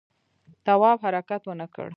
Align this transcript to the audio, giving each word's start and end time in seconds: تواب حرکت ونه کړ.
تواب 0.65 0.97
حرکت 1.05 1.41
ونه 1.47 1.67
کړ. 1.73 1.87